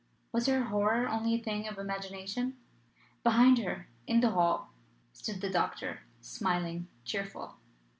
Was 0.31 0.47
her 0.47 0.63
horror 0.63 1.07
only 1.07 1.35
a 1.35 1.43
thing 1.43 1.67
of 1.67 1.77
imagination? 1.77 2.57
Behind 3.21 3.59
her, 3.59 3.87
in 4.07 4.19
the 4.19 4.31
hall, 4.31 4.71
stood 5.13 5.41
the 5.41 5.49
doctor, 5.51 5.99
smiling, 6.21 6.87
cheerful. 7.05 7.57